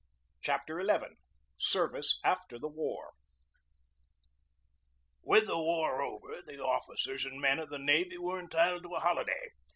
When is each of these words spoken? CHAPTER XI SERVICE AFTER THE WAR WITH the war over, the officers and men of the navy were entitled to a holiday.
CHAPTER 0.41 0.83
XI 0.83 1.17
SERVICE 1.59 2.17
AFTER 2.25 2.57
THE 2.57 2.67
WAR 2.69 3.11
WITH 5.21 5.45
the 5.45 5.59
war 5.59 6.01
over, 6.01 6.41
the 6.41 6.57
officers 6.57 7.23
and 7.23 7.39
men 7.39 7.59
of 7.59 7.69
the 7.69 7.77
navy 7.77 8.17
were 8.17 8.39
entitled 8.39 8.81
to 8.81 8.95
a 8.95 8.99
holiday. 8.99 9.49